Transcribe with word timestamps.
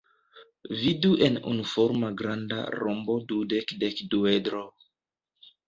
Vidu 0.79 1.11
en 1.25 1.37
unuforma 1.51 2.09
granda 2.23 2.59
rombo-dudek-dekduedro. 2.79 4.67